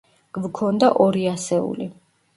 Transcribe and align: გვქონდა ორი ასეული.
გვქონდა 0.37 0.89
ორი 1.05 1.27
ასეული. 1.35 1.91